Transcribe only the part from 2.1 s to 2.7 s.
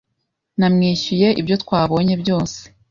byose